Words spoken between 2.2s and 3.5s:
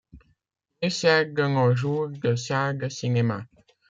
salle de cinéma.